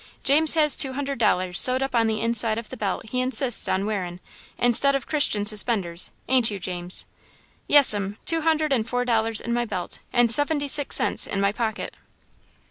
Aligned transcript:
"James 0.23 0.55
has 0.55 0.75
two 0.75 0.93
hundred 0.93 1.19
dollars 1.19 1.59
sewed 1.59 1.83
up 1.83 1.93
on 1.93 2.07
the 2.07 2.21
inside 2.21 2.57
of 2.57 2.69
the 2.69 2.75
belt 2.75 3.07
he 3.11 3.21
insists 3.21 3.69
on 3.69 3.85
wearin', 3.85 4.19
instead 4.57 4.95
of 4.95 5.05
Christian 5.05 5.45
suspenders, 5.45 6.09
ain't 6.27 6.49
you, 6.49 6.57
James?" 6.57 7.05
"Yes'm, 7.67 8.17
two 8.25 8.41
hundred 8.41 8.73
and 8.73 8.89
four 8.89 9.05
dollars 9.05 9.39
in 9.39 9.53
my 9.53 9.63
belt 9.63 9.99
and 10.11 10.31
seventy 10.31 10.67
six 10.67 10.95
cents 10.95 11.27
in 11.27 11.39
my 11.39 11.51
pocket." 11.51 11.93